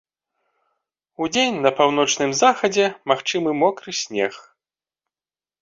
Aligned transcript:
Удзень 1.25 1.59
на 1.67 1.71
паўночным 1.79 2.31
захадзе 2.41 2.85
магчымы 3.13 3.49
мокры 3.61 3.91
снег. 4.03 4.33